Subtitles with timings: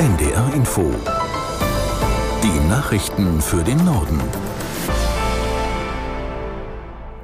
[0.00, 0.90] NDR Info.
[2.42, 4.18] Die Nachrichten für den Norden.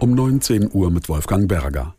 [0.00, 1.94] Um 19 Uhr mit Wolfgang Berger.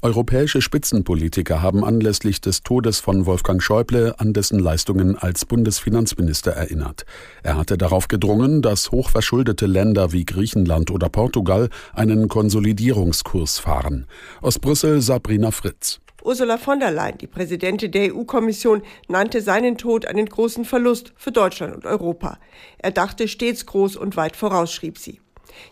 [0.00, 7.04] Europäische Spitzenpolitiker haben anlässlich des Todes von Wolfgang Schäuble an dessen Leistungen als Bundesfinanzminister erinnert.
[7.42, 14.06] Er hatte darauf gedrungen, dass hochverschuldete Länder wie Griechenland oder Portugal einen Konsolidierungskurs fahren.
[14.40, 16.00] Aus Brüssel Sabrina Fritz.
[16.24, 21.32] Ursula von der Leyen, die Präsidentin der EU-Kommission, nannte seinen Tod einen großen Verlust für
[21.32, 22.38] Deutschland und Europa.
[22.78, 25.20] Er dachte stets groß und weit voraus, schrieb sie.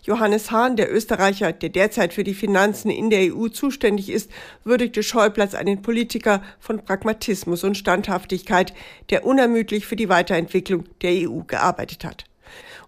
[0.03, 4.31] Johannes Hahn, der Österreicher, der derzeit für die Finanzen in der EU zuständig ist,
[4.63, 8.75] würdigte Schäuble als einen Politiker von Pragmatismus und Standhaftigkeit,
[9.09, 12.27] der unermüdlich für die Weiterentwicklung der EU gearbeitet hat.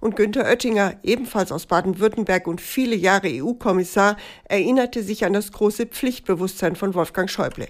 [0.05, 5.87] Und Günther Oettinger, ebenfalls aus Baden-Württemberg und viele Jahre EU-Kommissar, erinnerte sich an das große
[5.87, 7.69] Pflichtbewusstsein von Wolfgang Schäuble.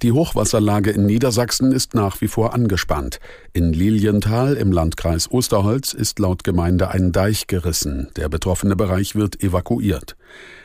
[0.00, 3.20] Die Hochwasserlage in Niedersachsen ist nach wie vor angespannt.
[3.52, 8.08] In Lilienthal im Landkreis Osterholz ist laut Gemeinde ein Deich gerissen.
[8.16, 10.16] Der betroffene Bereich wird evakuiert.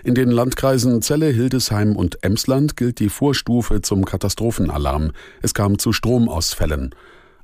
[0.05, 5.11] In den Landkreisen Celle, Hildesheim und Emsland gilt die Vorstufe zum Katastrophenalarm.
[5.41, 6.95] Es kam zu Stromausfällen.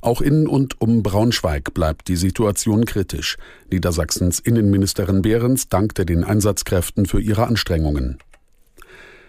[0.01, 3.37] Auch in und um Braunschweig bleibt die Situation kritisch.
[3.71, 8.17] Niedersachsens Innenministerin Behrens dankte den Einsatzkräften für ihre Anstrengungen.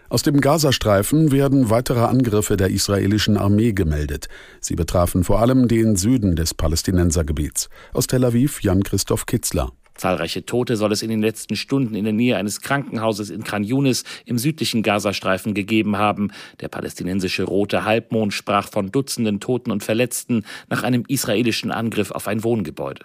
[0.08, 4.28] Aus dem Gazastreifen werden weitere Angriffe der israelischen Armee gemeldet.
[4.60, 7.70] Sie betrafen vor allem den Süden des Palästinensergebiets.
[7.94, 9.72] Aus Tel Aviv Jan-Christoph Kitzler.
[9.94, 13.64] Zahlreiche Tote soll es in den letzten Stunden in der Nähe eines Krankenhauses in Khan
[13.64, 16.30] Yunis im südlichen Gazastreifen gegeben haben.
[16.60, 22.28] Der palästinensische Rote Halbmond sprach von Dutzenden Toten und Verletzten nach einem israelischen Angriff auf
[22.28, 23.04] ein Wohngebäude.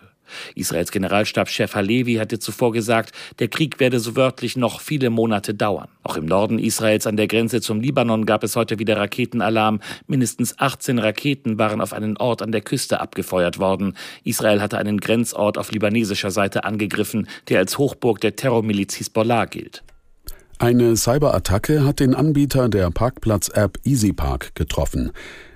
[0.56, 5.88] Israels Generalstabschef Halevi hatte zuvor gesagt, der Krieg werde so wörtlich noch viele Monate dauern.
[6.04, 9.82] Auch im Norden Israels an der Grenze zum Libanon gab es heute wieder Raketenalarm.
[10.08, 13.96] Mindestens 18 Raketen waren auf einen Ort an der Küste abgefeuert worden.
[14.24, 19.84] Israel hatte einen Grenzort auf libanesischer Seite angegriffen, der als Hochburg der Terrormiliz Hisbollah gilt.
[20.60, 25.12] Eine Cyberattacke hat den Anbieter der Parkplatz-App EasyPark getroffen.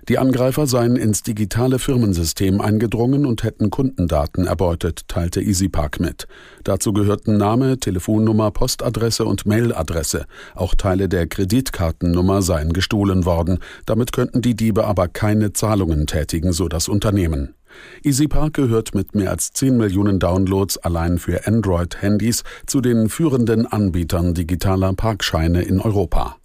[0.07, 6.27] Die Angreifer seien ins digitale Firmensystem eingedrungen und hätten Kundendaten erbeutet, teilte EasyPark mit.
[6.63, 10.27] Dazu gehörten Name, Telefonnummer, Postadresse und Mailadresse.
[10.53, 13.57] Auch Teile der Kreditkartennummer seien gestohlen worden.
[13.87, 17.55] Damit könnten die Diebe aber keine Zahlungen tätigen, so das Unternehmen.
[18.03, 24.33] EasyPark gehört mit mehr als 10 Millionen Downloads allein für Android-Handys zu den führenden Anbietern
[24.33, 26.37] digitaler Parkscheine in Europa.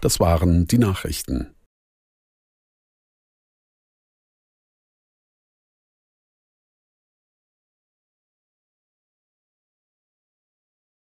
[0.00, 1.48] Das waren die Nachrichten.